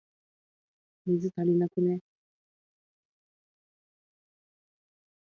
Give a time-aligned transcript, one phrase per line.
[1.05, 1.99] 水、足りなくね？